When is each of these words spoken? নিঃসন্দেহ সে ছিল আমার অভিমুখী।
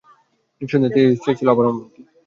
নিঃসন্দেহ 0.61 0.91
সে 1.23 1.31
ছিল 1.37 1.47
আমার 1.49 1.65
অভিমুখী। 1.69 2.01